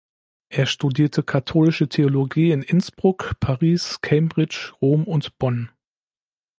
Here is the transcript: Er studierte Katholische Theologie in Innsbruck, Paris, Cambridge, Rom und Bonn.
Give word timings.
Er 0.49 0.65
studierte 0.65 1.21
Katholische 1.21 1.87
Theologie 1.87 2.49
in 2.49 2.63
Innsbruck, 2.63 3.33
Paris, 3.39 3.99
Cambridge, 4.01 4.71
Rom 4.81 5.03
und 5.07 5.37
Bonn. 5.37 5.69